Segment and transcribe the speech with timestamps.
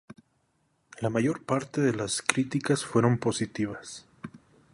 [0.99, 4.07] La mayor parte de las críticas fueron positivas.